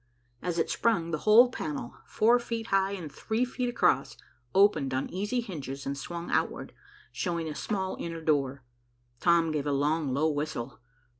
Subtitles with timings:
[0.41, 4.17] As it sprung, the whole panel, four feet high and three feet across,
[4.55, 6.73] opened on easy hinges and swung outward,
[7.11, 8.63] showing a small inner door.
[9.19, 10.79] Tom gave a long, low whistle.